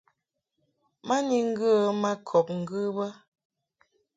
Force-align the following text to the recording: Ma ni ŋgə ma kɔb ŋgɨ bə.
Ma 1.07 1.17
ni 1.27 1.37
ŋgə 1.51 1.71
ma 2.01 2.11
kɔb 2.27 2.47
ŋgɨ 2.61 2.81
bə. 2.95 3.07